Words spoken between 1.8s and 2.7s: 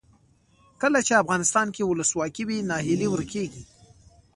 ولسواکي وي